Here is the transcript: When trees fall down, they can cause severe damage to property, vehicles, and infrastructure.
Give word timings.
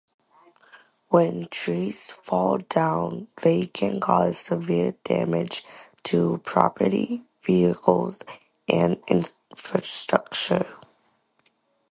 When 1.09 1.45
trees 1.45 2.09
fall 2.09 2.57
down, 2.57 3.27
they 3.43 3.67
can 3.67 3.99
cause 3.99 4.39
severe 4.39 4.93
damage 5.03 5.63
to 6.05 6.39
property, 6.39 7.23
vehicles, 7.43 8.17
and 8.67 8.99
infrastructure. 9.07 10.65